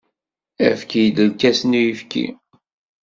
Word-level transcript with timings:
Efk-iyi-d 0.69 1.17
lkas 1.29 1.59
n 1.63 1.77
uyefki. 1.79 2.27